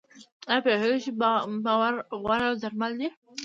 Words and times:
ایا 0.49 0.63
پوهیږئ 0.63 0.99
چې 1.03 1.11
باور 1.65 1.93
غوره 2.21 2.49
درمل 2.61 2.93
دی؟ 2.99 3.09